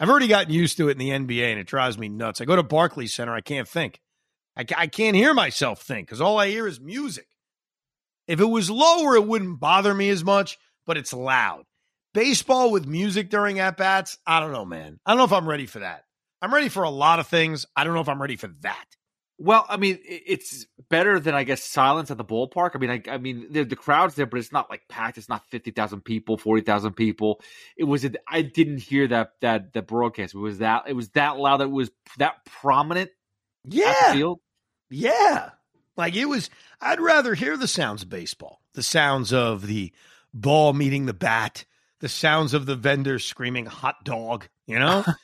I've 0.00 0.08
already 0.08 0.28
gotten 0.28 0.52
used 0.52 0.78
to 0.78 0.88
it 0.88 0.92
in 0.92 0.98
the 0.98 1.10
NBA 1.10 1.50
and 1.50 1.60
it 1.60 1.66
drives 1.66 1.98
me 1.98 2.08
nuts. 2.08 2.40
I 2.40 2.44
go 2.46 2.56
to 2.56 2.62
Barclays 2.62 3.14
Center, 3.14 3.34
I 3.34 3.42
can't 3.42 3.68
think. 3.68 4.00
I, 4.56 4.64
I 4.76 4.86
can't 4.86 5.14
hear 5.14 5.34
myself 5.34 5.82
think 5.82 6.08
because 6.08 6.20
all 6.20 6.38
I 6.38 6.48
hear 6.48 6.66
is 6.66 6.80
music. 6.80 7.26
If 8.26 8.40
it 8.40 8.46
was 8.46 8.70
lower, 8.70 9.16
it 9.16 9.26
wouldn't 9.26 9.60
bother 9.60 9.92
me 9.92 10.08
as 10.08 10.24
much, 10.24 10.58
but 10.86 10.96
it's 10.96 11.12
loud. 11.12 11.64
Baseball 12.14 12.70
with 12.70 12.86
music 12.86 13.28
during 13.28 13.58
at 13.58 13.76
bats, 13.76 14.18
I 14.26 14.40
don't 14.40 14.52
know, 14.52 14.64
man. 14.64 14.98
I 15.04 15.10
don't 15.10 15.18
know 15.18 15.24
if 15.24 15.32
I'm 15.32 15.48
ready 15.48 15.66
for 15.66 15.80
that. 15.80 16.04
I'm 16.42 16.52
ready 16.52 16.68
for 16.68 16.82
a 16.82 16.90
lot 16.90 17.18
of 17.18 17.26
things. 17.26 17.66
I 17.76 17.84
don't 17.84 17.94
know 17.94 18.00
if 18.00 18.08
I'm 18.08 18.20
ready 18.20 18.36
for 18.36 18.48
that. 18.62 18.84
Well, 19.38 19.64
I 19.70 19.78
mean, 19.78 19.98
it's 20.04 20.66
better 20.90 21.18
than 21.18 21.34
I 21.34 21.44
guess 21.44 21.62
silence 21.62 22.10
at 22.10 22.18
the 22.18 22.24
ballpark. 22.24 22.72
I 22.74 22.78
mean, 22.78 22.90
I, 22.90 23.02
I 23.10 23.16
mean, 23.16 23.46
the, 23.50 23.64
the 23.64 23.76
crowd's 23.76 24.14
there, 24.14 24.26
but 24.26 24.38
it's 24.38 24.52
not 24.52 24.68
like 24.68 24.82
packed. 24.88 25.16
It's 25.16 25.30
not 25.30 25.48
fifty 25.48 25.70
thousand 25.70 26.02
people, 26.02 26.36
forty 26.36 26.60
thousand 26.60 26.92
people. 26.92 27.40
It 27.74 27.84
was. 27.84 28.06
I 28.28 28.42
didn't 28.42 28.78
hear 28.78 29.08
that 29.08 29.32
that 29.40 29.72
that 29.72 29.86
broadcast. 29.86 30.34
It 30.34 30.38
was 30.38 30.58
that. 30.58 30.84
It 30.88 30.92
was 30.92 31.08
that 31.10 31.38
loud. 31.38 31.58
That 31.58 31.70
was 31.70 31.90
that 32.18 32.44
prominent 32.44 33.10
yeah. 33.64 34.24
Yeah. 34.88 35.50
Like 35.96 36.16
it 36.16 36.26
was, 36.26 36.50
I'd 36.80 37.00
rather 37.00 37.34
hear 37.34 37.56
the 37.56 37.68
sounds 37.68 38.02
of 38.02 38.08
baseball, 38.08 38.60
the 38.74 38.82
sounds 38.82 39.32
of 39.32 39.66
the 39.66 39.92
ball 40.32 40.72
meeting 40.72 41.06
the 41.06 41.12
bat, 41.14 41.64
the 42.00 42.08
sounds 42.08 42.54
of 42.54 42.66
the 42.66 42.76
vendor 42.76 43.18
screaming 43.18 43.66
hot 43.66 44.04
dog, 44.04 44.48
you 44.66 44.78
know? 44.78 45.04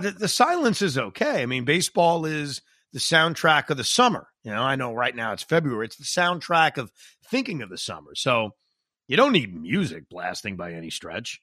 the, 0.00 0.14
the 0.18 0.28
silence 0.28 0.82
is 0.82 0.98
okay. 0.98 1.42
I 1.42 1.46
mean, 1.46 1.64
baseball 1.64 2.24
is 2.26 2.62
the 2.92 2.98
soundtrack 2.98 3.70
of 3.70 3.76
the 3.76 3.84
summer. 3.84 4.28
You 4.42 4.52
know, 4.52 4.62
I 4.62 4.76
know 4.76 4.94
right 4.94 5.14
now 5.14 5.32
it's 5.32 5.42
February. 5.42 5.86
It's 5.86 5.96
the 5.96 6.04
soundtrack 6.04 6.78
of 6.78 6.90
thinking 7.30 7.62
of 7.62 7.68
the 7.68 7.78
summer. 7.78 8.14
So 8.14 8.50
you 9.08 9.16
don't 9.16 9.32
need 9.32 9.54
music 9.54 10.08
blasting 10.08 10.56
by 10.56 10.72
any 10.72 10.90
stretch. 10.90 11.40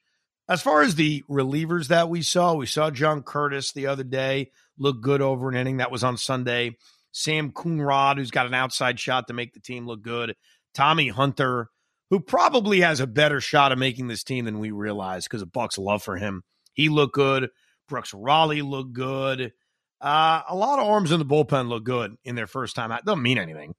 As 0.49 0.61
far 0.61 0.81
as 0.81 0.95
the 0.95 1.23
relievers 1.29 1.87
that 1.87 2.09
we 2.09 2.21
saw, 2.21 2.53
we 2.53 2.65
saw 2.65 2.91
John 2.91 3.23
Curtis 3.23 3.71
the 3.71 3.87
other 3.87 4.03
day 4.03 4.51
look 4.77 5.01
good 5.01 5.21
over 5.21 5.49
an 5.49 5.55
inning. 5.55 5.77
That 5.77 5.91
was 5.91 6.03
on 6.03 6.17
Sunday. 6.17 6.75
Sam 7.13 7.51
Coonrod, 7.51 8.17
who's 8.17 8.31
got 8.31 8.47
an 8.47 8.53
outside 8.53 8.99
shot 8.99 9.27
to 9.27 9.33
make 9.33 9.53
the 9.53 9.59
team 9.59 9.85
look 9.85 10.01
good. 10.01 10.35
Tommy 10.73 11.09
Hunter, 11.09 11.69
who 12.09 12.19
probably 12.19 12.81
has 12.81 12.99
a 12.99 13.07
better 13.07 13.39
shot 13.39 13.71
of 13.71 13.77
making 13.77 14.07
this 14.07 14.23
team 14.23 14.45
than 14.45 14.59
we 14.59 14.71
realize 14.71 15.23
because 15.25 15.41
of 15.41 15.51
Buck's 15.51 15.77
love 15.77 16.03
for 16.03 16.17
him. 16.17 16.43
He 16.73 16.89
looked 16.89 17.13
good. 17.13 17.49
Brooks 17.93 18.11
Raley 18.11 18.63
looked 18.63 18.93
good. 18.93 19.53
Uh, 20.01 20.41
a 20.49 20.55
lot 20.55 20.79
of 20.79 20.87
arms 20.87 21.11
in 21.11 21.19
the 21.19 21.25
bullpen 21.25 21.69
look 21.69 21.83
good 21.83 22.15
in 22.25 22.33
their 22.33 22.47
first 22.47 22.75
time 22.75 22.91
out. 22.91 23.05
Doesn't 23.05 23.21
mean 23.21 23.37
anything. 23.37 23.75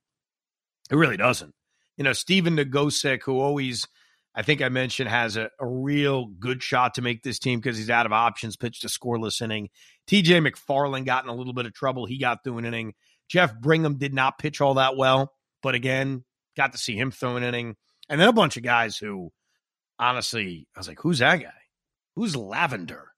It 0.88 0.94
really 0.94 1.16
doesn't. 1.16 1.52
You 1.96 2.04
know, 2.04 2.12
Stephen 2.12 2.56
Nogosek, 2.56 3.24
who 3.24 3.40
always, 3.40 3.88
I 4.32 4.42
think 4.42 4.62
I 4.62 4.68
mentioned, 4.68 5.10
has 5.10 5.36
a, 5.36 5.50
a 5.58 5.66
real 5.66 6.26
good 6.26 6.62
shot 6.62 6.94
to 6.94 7.02
make 7.02 7.24
this 7.24 7.40
team 7.40 7.58
because 7.58 7.76
he's 7.76 7.90
out 7.90 8.06
of 8.06 8.12
options, 8.12 8.56
pitched 8.56 8.84
a 8.84 8.86
scoreless 8.86 9.42
inning. 9.42 9.68
TJ 10.06 10.48
McFarland 10.48 11.06
got 11.06 11.24
in 11.24 11.30
a 11.30 11.34
little 11.34 11.52
bit 11.52 11.66
of 11.66 11.74
trouble. 11.74 12.06
He 12.06 12.16
got 12.20 12.44
through 12.44 12.58
an 12.58 12.66
inning. 12.66 12.94
Jeff 13.28 13.52
Brigham 13.58 13.98
did 13.98 14.14
not 14.14 14.38
pitch 14.38 14.60
all 14.60 14.74
that 14.74 14.96
well, 14.96 15.32
but 15.60 15.74
again, 15.74 16.22
got 16.56 16.70
to 16.70 16.78
see 16.78 16.96
him 16.96 17.10
throw 17.10 17.34
an 17.34 17.42
inning. 17.42 17.74
And 18.08 18.20
then 18.20 18.28
a 18.28 18.32
bunch 18.32 18.56
of 18.56 18.62
guys 18.62 18.96
who, 18.96 19.32
honestly, 19.98 20.68
I 20.76 20.78
was 20.78 20.86
like, 20.86 21.00
who's 21.00 21.18
that 21.18 21.42
guy? 21.42 21.50
Who's 22.14 22.36
Lavender? 22.36 23.08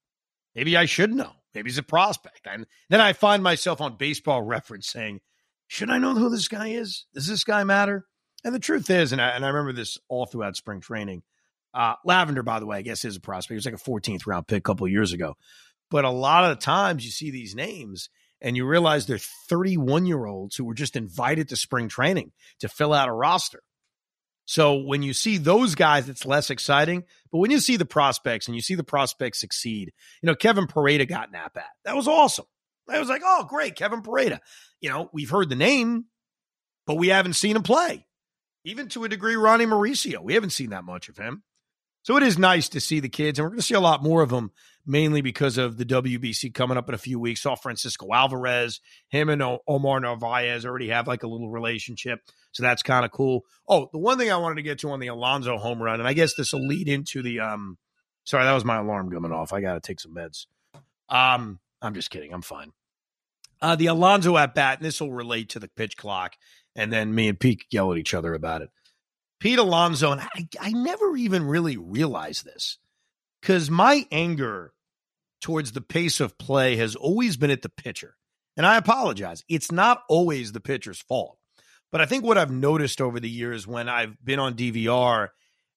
Maybe 0.56 0.76
I 0.76 0.86
should 0.86 1.14
know. 1.14 1.32
Maybe 1.54 1.70
he's 1.70 1.78
a 1.78 1.82
prospect. 1.82 2.46
And 2.50 2.66
then 2.88 3.00
I 3.00 3.12
find 3.12 3.42
myself 3.42 3.80
on 3.80 3.96
baseball 3.96 4.42
reference 4.42 4.88
saying, 4.88 5.20
should 5.68 5.90
I 5.90 5.98
know 5.98 6.14
who 6.14 6.30
this 6.30 6.48
guy 6.48 6.68
is? 6.68 7.04
Does 7.14 7.26
this 7.26 7.44
guy 7.44 7.62
matter? 7.62 8.06
And 8.42 8.54
the 8.54 8.58
truth 8.58 8.88
is, 8.88 9.12
and 9.12 9.20
I, 9.20 9.30
and 9.30 9.44
I 9.44 9.48
remember 9.48 9.72
this 9.72 9.98
all 10.08 10.26
throughout 10.26 10.56
spring 10.56 10.80
training. 10.80 11.22
Uh, 11.74 11.94
Lavender, 12.04 12.42
by 12.42 12.58
the 12.58 12.66
way, 12.66 12.78
I 12.78 12.82
guess 12.82 13.04
is 13.04 13.16
a 13.16 13.20
prospect. 13.20 13.50
He 13.50 13.56
was 13.56 13.66
like 13.66 13.74
a 13.74 13.78
14th 13.78 14.26
round 14.26 14.46
pick 14.46 14.58
a 14.58 14.62
couple 14.62 14.88
years 14.88 15.12
ago. 15.12 15.36
But 15.90 16.04
a 16.04 16.10
lot 16.10 16.44
of 16.44 16.56
the 16.56 16.64
times 16.64 17.04
you 17.04 17.10
see 17.10 17.30
these 17.30 17.54
names 17.54 18.08
and 18.40 18.56
you 18.56 18.66
realize 18.66 19.06
they're 19.06 19.18
31 19.18 20.06
year 20.06 20.24
olds 20.24 20.56
who 20.56 20.64
were 20.64 20.74
just 20.74 20.96
invited 20.96 21.48
to 21.50 21.56
spring 21.56 21.88
training 21.88 22.32
to 22.60 22.68
fill 22.68 22.94
out 22.94 23.08
a 23.08 23.12
roster. 23.12 23.60
So 24.46 24.76
when 24.76 25.02
you 25.02 25.12
see 25.12 25.38
those 25.38 25.74
guys, 25.74 26.08
it's 26.08 26.24
less 26.24 26.50
exciting. 26.50 27.04
But 27.30 27.38
when 27.38 27.50
you 27.50 27.58
see 27.58 27.76
the 27.76 27.84
prospects 27.84 28.46
and 28.46 28.54
you 28.54 28.62
see 28.62 28.76
the 28.76 28.84
prospects 28.84 29.40
succeed, 29.40 29.92
you 30.22 30.26
know, 30.28 30.36
Kevin 30.36 30.66
Parada 30.66 31.06
got 31.06 31.28
an 31.28 31.34
app 31.34 31.56
at. 31.56 31.66
That 31.84 31.96
was 31.96 32.08
awesome. 32.08 32.46
I 32.88 33.00
was 33.00 33.08
like, 33.08 33.22
oh, 33.24 33.44
great, 33.48 33.74
Kevin 33.74 34.02
Parada. 34.02 34.38
You 34.80 34.90
know, 34.90 35.10
we've 35.12 35.30
heard 35.30 35.48
the 35.48 35.56
name, 35.56 36.04
but 36.86 36.94
we 36.94 37.08
haven't 37.08 37.32
seen 37.32 37.56
him 37.56 37.64
play. 37.64 38.06
Even 38.64 38.88
to 38.90 39.04
a 39.04 39.08
degree, 39.08 39.34
Ronnie 39.34 39.66
Mauricio. 39.66 40.22
We 40.22 40.34
haven't 40.34 40.50
seen 40.50 40.70
that 40.70 40.84
much 40.84 41.08
of 41.08 41.16
him. 41.16 41.42
So 42.02 42.16
it 42.16 42.22
is 42.22 42.38
nice 42.38 42.68
to 42.70 42.80
see 42.80 43.00
the 43.00 43.08
kids, 43.08 43.38
and 43.38 43.44
we're 43.44 43.50
going 43.50 43.58
to 43.58 43.66
see 43.66 43.74
a 43.74 43.80
lot 43.80 44.00
more 44.00 44.22
of 44.22 44.30
them, 44.30 44.52
mainly 44.86 45.20
because 45.20 45.58
of 45.58 45.76
the 45.76 45.84
WBC 45.84 46.54
coming 46.54 46.78
up 46.78 46.88
in 46.88 46.94
a 46.94 46.98
few 46.98 47.18
weeks. 47.18 47.42
Saw 47.42 47.56
Francisco 47.56 48.08
Alvarez, 48.12 48.80
him 49.08 49.28
and 49.28 49.42
Omar 49.66 50.00
Narvaez 50.00 50.64
already 50.64 50.88
have 50.88 51.08
like 51.08 51.24
a 51.24 51.26
little 51.26 51.50
relationship. 51.50 52.20
So 52.52 52.62
that's 52.62 52.82
kind 52.82 53.04
of 53.04 53.10
cool. 53.10 53.42
Oh, 53.68 53.88
the 53.92 53.98
one 53.98 54.16
thing 54.16 54.30
I 54.30 54.36
wanted 54.36 54.56
to 54.56 54.62
get 54.62 54.78
to 54.80 54.90
on 54.90 55.00
the 55.00 55.08
Alonso 55.08 55.58
home 55.58 55.82
run, 55.82 55.98
and 55.98 56.08
I 56.08 56.12
guess 56.12 56.34
this 56.36 56.52
will 56.52 56.66
lead 56.66 56.88
into 56.88 57.22
the 57.22 57.40
um 57.40 57.78
sorry, 58.24 58.44
that 58.44 58.52
was 58.52 58.64
my 58.64 58.78
alarm 58.78 59.10
coming 59.10 59.32
off. 59.32 59.52
I 59.52 59.60
gotta 59.60 59.80
take 59.80 60.00
some 60.00 60.14
meds. 60.14 60.46
Um, 61.08 61.58
I'm 61.82 61.94
just 61.94 62.10
kidding, 62.10 62.32
I'm 62.32 62.42
fine. 62.42 62.72
Uh 63.60 63.76
the 63.76 63.86
Alonso 63.86 64.36
at 64.36 64.54
bat, 64.54 64.78
and 64.78 64.86
this 64.86 65.00
will 65.00 65.12
relate 65.12 65.50
to 65.50 65.58
the 65.58 65.68
pitch 65.68 65.96
clock, 65.96 66.34
and 66.74 66.92
then 66.92 67.14
me 67.14 67.28
and 67.28 67.40
Pete 67.40 67.64
yell 67.70 67.92
at 67.92 67.98
each 67.98 68.14
other 68.14 68.34
about 68.34 68.62
it. 68.62 68.70
Pete 69.38 69.58
Alonso, 69.58 70.12
and 70.12 70.20
I, 70.20 70.48
I 70.60 70.70
never 70.70 71.16
even 71.16 71.44
really 71.44 71.76
realized 71.76 72.44
this 72.44 72.78
because 73.40 73.70
my 73.70 74.06
anger 74.10 74.72
towards 75.40 75.72
the 75.72 75.80
pace 75.80 76.20
of 76.20 76.38
play 76.38 76.76
has 76.76 76.94
always 76.94 77.36
been 77.36 77.50
at 77.50 77.62
the 77.62 77.68
pitcher. 77.68 78.16
And 78.56 78.64
I 78.64 78.76
apologize. 78.76 79.44
It's 79.48 79.70
not 79.70 80.02
always 80.08 80.52
the 80.52 80.60
pitcher's 80.60 81.00
fault. 81.00 81.38
But 81.92 82.00
I 82.00 82.06
think 82.06 82.24
what 82.24 82.38
I've 82.38 82.50
noticed 82.50 83.00
over 83.00 83.20
the 83.20 83.30
years 83.30 83.66
when 83.66 83.88
I've 83.88 84.16
been 84.24 84.38
on 84.38 84.54
DVR 84.54 85.28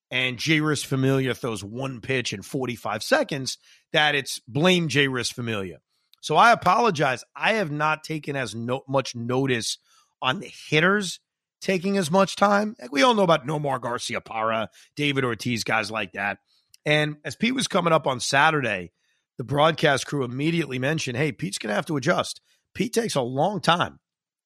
and 0.09 0.37
Jeurys 0.37 0.85
Familia 0.85 1.35
throws 1.35 1.63
one 1.63 2.01
pitch 2.01 2.33
in 2.33 2.41
45 2.41 3.03
seconds, 3.03 3.57
that 3.93 4.15
it's 4.15 4.39
blame 4.47 4.87
Jeurys 4.87 5.31
Familia. 5.31 5.79
So 6.21 6.35
I 6.35 6.51
apologize. 6.51 7.23
I 7.35 7.53
have 7.53 7.71
not 7.71 8.03
taken 8.03 8.35
as 8.35 8.55
no, 8.55 8.81
much 8.87 9.15
notice 9.15 9.77
on 10.21 10.39
the 10.39 10.51
hitters 10.69 11.19
taking 11.61 11.97
as 11.97 12.09
much 12.09 12.35
time. 12.35 12.75
Like 12.81 12.91
we 12.91 13.03
all 13.03 13.13
know 13.13 13.23
about 13.23 13.45
Nomar 13.45 13.79
Garciaparra, 13.79 14.67
David 14.95 15.23
Ortiz, 15.23 15.63
guys 15.63 15.91
like 15.91 16.13
that. 16.13 16.39
And 16.85 17.17
as 17.23 17.35
Pete 17.35 17.55
was 17.55 17.67
coming 17.67 17.93
up 17.93 18.07
on 18.07 18.19
Saturday, 18.19 18.91
the 19.39 19.45
broadcast 19.45 20.05
crew 20.05 20.25
immediately 20.25 20.79
mentioned, 20.79 21.15
hey, 21.15 21.31
Pete's 21.31 21.57
going 21.57 21.69
to 21.69 21.75
have 21.75 21.85
to 21.85 21.95
adjust. 21.95 22.41
Pete 22.75 22.91
takes 22.91 23.15
a 23.15 23.21
long 23.21 23.61
time 23.61 23.99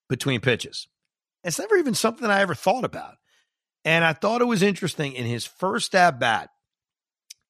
between 0.08 0.40
pitches. 0.40 0.88
It's 1.44 1.58
never 1.58 1.76
even 1.78 1.96
something 1.96 2.28
I 2.28 2.42
ever 2.42 2.54
thought 2.54 2.86
about. 2.86 3.16
And 3.84 4.06
I 4.06 4.14
thought 4.14 4.42
it 4.42 4.46
was 4.46 4.62
interesting 4.62 5.14
in 5.14 5.26
his 5.26 5.48
first 5.48 5.96
at 5.96 6.20
bat 6.20 6.52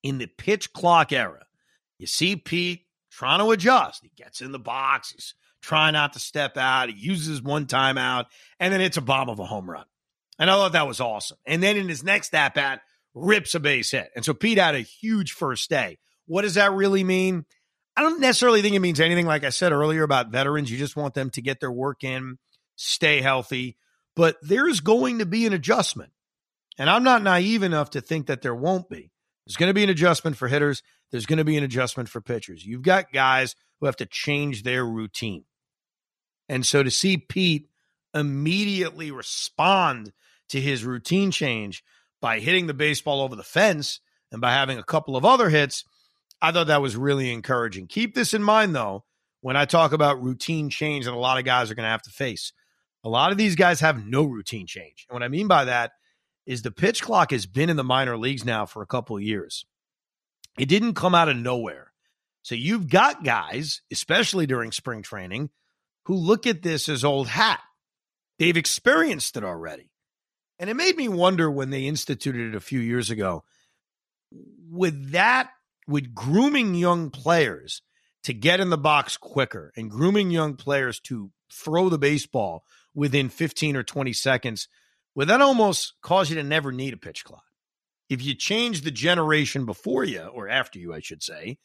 in 0.03 0.19
the 0.19 0.27
pitch 0.27 0.71
clock 0.71 1.11
era. 1.11 1.43
You 1.99 2.07
see 2.07 2.37
Pete 2.37 2.85
trying 3.11 3.39
to 3.39 3.51
adjust. 3.51 3.99
He 4.03 4.11
gets 4.15 4.39
in 4.39 4.53
the 4.53 4.57
box. 4.57 5.11
He's 5.11 5.35
trying 5.61 5.93
not 5.93 6.13
to 6.13 6.19
step 6.19 6.55
out. 6.55 6.87
He 6.87 6.95
uses 6.95 7.41
one 7.41 7.65
timeout, 7.65 8.27
and 8.57 8.73
then 8.73 8.79
it's 8.79 8.97
a 8.97 9.01
bomb 9.01 9.27
of 9.27 9.39
a 9.39 9.45
home 9.45 9.69
run. 9.69 9.85
And 10.39 10.49
I 10.49 10.53
thought 10.53 10.71
that 10.71 10.87
was 10.87 11.01
awesome. 11.01 11.37
And 11.45 11.61
then 11.61 11.75
in 11.75 11.89
his 11.89 12.05
next 12.05 12.33
at 12.33 12.53
bat, 12.53 12.79
rips 13.13 13.53
a 13.53 13.59
base 13.59 13.91
hit. 13.91 14.11
And 14.15 14.23
so 14.23 14.33
Pete 14.33 14.57
had 14.57 14.75
a 14.75 14.79
huge 14.79 15.33
first 15.33 15.69
day. 15.69 15.99
What 16.25 16.43
does 16.43 16.55
that 16.55 16.71
really 16.71 17.03
mean? 17.03 17.45
I 17.95 18.01
don't 18.01 18.19
necessarily 18.19 18.61
think 18.61 18.75
it 18.75 18.79
means 18.79 18.99
anything, 18.99 19.25
like 19.25 19.43
I 19.43 19.49
said 19.49 19.71
earlier 19.71 20.03
about 20.03 20.31
veterans. 20.31 20.71
You 20.71 20.77
just 20.77 20.95
want 20.95 21.13
them 21.13 21.29
to 21.31 21.41
get 21.41 21.59
their 21.59 21.71
work 21.71 22.03
in, 22.03 22.37
stay 22.75 23.21
healthy 23.21 23.77
but 24.15 24.37
there's 24.41 24.79
going 24.79 25.19
to 25.19 25.25
be 25.25 25.45
an 25.45 25.53
adjustment. 25.53 26.11
And 26.77 26.89
I'm 26.89 27.03
not 27.03 27.23
naive 27.23 27.63
enough 27.63 27.91
to 27.91 28.01
think 28.01 28.27
that 28.27 28.41
there 28.41 28.55
won't 28.55 28.89
be. 28.89 29.11
There's 29.45 29.57
going 29.57 29.69
to 29.69 29.73
be 29.73 29.83
an 29.83 29.89
adjustment 29.89 30.37
for 30.37 30.47
hitters. 30.47 30.81
There's 31.11 31.25
going 31.25 31.37
to 31.37 31.43
be 31.43 31.57
an 31.57 31.63
adjustment 31.63 32.09
for 32.09 32.21
pitchers. 32.21 32.65
You've 32.65 32.81
got 32.81 33.11
guys 33.11 33.55
who 33.79 33.85
have 33.85 33.95
to 33.97 34.05
change 34.05 34.63
their 34.63 34.85
routine. 34.85 35.45
And 36.49 36.65
so 36.65 36.83
to 36.83 36.91
see 36.91 37.17
Pete 37.17 37.69
immediately 38.13 39.11
respond 39.11 40.13
to 40.49 40.61
his 40.61 40.83
routine 40.83 41.31
change 41.31 41.83
by 42.21 42.39
hitting 42.39 42.67
the 42.67 42.73
baseball 42.73 43.21
over 43.21 43.35
the 43.35 43.43
fence 43.43 43.99
and 44.31 44.41
by 44.41 44.51
having 44.51 44.77
a 44.77 44.83
couple 44.83 45.15
of 45.15 45.25
other 45.25 45.49
hits, 45.49 45.83
I 46.43 46.51
thought 46.51 46.67
that 46.67 46.81
was 46.81 46.97
really 46.97 47.31
encouraging. 47.31 47.87
Keep 47.87 48.15
this 48.15 48.33
in 48.33 48.43
mind, 48.43 48.75
though, 48.75 49.05
when 49.39 49.55
I 49.55 49.63
talk 49.63 49.93
about 49.93 50.21
routine 50.21 50.69
change 50.69 51.05
that 51.05 51.13
a 51.13 51.17
lot 51.17 51.39
of 51.39 51.45
guys 51.45 51.71
are 51.71 51.75
going 51.75 51.85
to 51.85 51.89
have 51.89 52.03
to 52.03 52.09
face. 52.09 52.51
A 53.05 53.09
lot 53.09 53.31
of 53.31 53.37
these 53.37 53.55
guys 53.55 53.79
have 53.79 54.05
no 54.05 54.23
routine 54.23 54.67
change. 54.67 55.05
And 55.09 55.15
what 55.15 55.23
I 55.23 55.29
mean 55.29 55.47
by 55.47 55.65
that 55.65 55.93
is 56.45 56.61
the 56.61 56.69
pitch 56.69 57.01
clock 57.01 57.31
has 57.31 57.45
been 57.45 57.69
in 57.69 57.77
the 57.77 57.83
minor 57.83 58.17
leagues 58.17 58.43
now 58.43 58.65
for 58.65 58.81
a 58.81 58.85
couple 58.87 59.15
of 59.15 59.23
years. 59.23 59.65
It 60.59 60.67
didn't 60.67 60.95
come 60.95 61.15
out 61.15 61.29
of 61.29 61.37
nowhere. 61.37 61.93
So 62.41 62.55
you've 62.55 62.89
got 62.89 63.23
guys, 63.23 63.81
especially 63.89 64.45
during 64.45 64.73
spring 64.73 65.01
training, 65.01 65.49
who 66.05 66.15
look 66.15 66.45
at 66.45 66.61
this 66.61 66.89
as 66.89 67.05
old 67.05 67.29
hat. 67.29 67.61
They've 68.37 68.57
experienced 68.57 69.37
it 69.37 69.45
already. 69.45 69.91
And 70.59 70.69
it 70.69 70.75
made 70.75 70.97
me 70.97 71.07
wonder 71.07 71.49
when 71.49 71.69
they 71.69 71.85
instituted 71.85 72.49
it 72.49 72.55
a 72.55 72.61
few 72.61 72.81
years 72.81 73.09
ago 73.09 73.45
with 74.69 75.11
that, 75.11 75.49
with 75.87 76.13
grooming 76.13 76.75
young 76.75 77.09
players 77.09 77.81
to 78.23 78.33
get 78.33 78.59
in 78.59 78.69
the 78.69 78.77
box 78.77 79.17
quicker 79.17 79.71
and 79.75 79.91
grooming 79.91 80.31
young 80.31 80.55
players 80.55 80.99
to 81.01 81.31
throw 81.51 81.89
the 81.89 81.97
baseball 81.97 82.63
within 82.95 83.29
15 83.29 83.75
or 83.75 83.83
20 83.83 84.13
seconds, 84.13 84.67
well, 85.15 85.27
that 85.27 85.41
almost 85.41 85.93
cause 86.01 86.29
you 86.29 86.35
to 86.35 86.43
never 86.43 86.71
need 86.71 86.93
a 86.93 86.97
pitch 86.97 87.23
clock. 87.23 87.43
If 88.09 88.23
you 88.23 88.35
change 88.35 88.81
the 88.81 88.91
generation 88.91 89.65
before 89.65 90.03
you, 90.03 90.21
or 90.21 90.47
after 90.47 90.79
you, 90.79 90.93
I 90.93 90.99
should 90.99 91.23
say, 91.23 91.57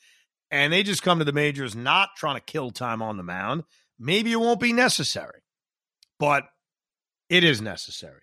and 0.50 0.72
they 0.72 0.82
just 0.82 1.02
come 1.02 1.18
to 1.18 1.24
the 1.24 1.32
majors 1.32 1.74
not 1.74 2.10
trying 2.16 2.36
to 2.36 2.40
kill 2.40 2.70
time 2.70 3.02
on 3.02 3.16
the 3.16 3.22
mound, 3.22 3.64
maybe 3.98 4.32
it 4.32 4.40
won't 4.40 4.60
be 4.60 4.72
necessary. 4.72 5.40
But 6.18 6.44
it 7.28 7.44
is 7.44 7.60
necessary. 7.60 8.22